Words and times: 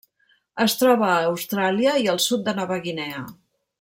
Es 0.63 0.75
troba 0.79 1.09
a 1.09 1.19
Austràlia 1.27 1.93
i 2.05 2.09
al 2.15 2.21
sud 2.27 2.49
de 2.49 2.57
Nova 2.61 2.79
Guinea. 2.87 3.23